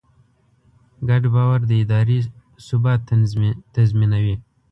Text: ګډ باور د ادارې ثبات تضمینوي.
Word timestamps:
ګډ 1.09 1.23
باور 1.33 1.59
د 1.69 1.71
ادارې 1.83 2.17
ثبات 2.67 2.99
تضمینوي. 3.73 4.35